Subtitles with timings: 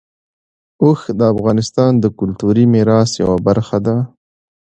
[0.83, 3.95] اوښ د افغانستان د کلتوري میراث یوه برخه ده.